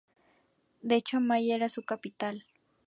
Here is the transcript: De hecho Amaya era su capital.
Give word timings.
De 0.81 0.95
hecho 0.95 1.17
Amaya 1.17 1.53
era 1.53 1.69
su 1.69 1.83
capital. 1.83 2.47